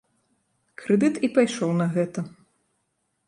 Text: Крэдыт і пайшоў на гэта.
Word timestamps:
Крэдыт 0.81 1.15
і 1.27 1.29
пайшоў 1.37 1.71
на 1.81 1.87
гэта. 1.97 2.19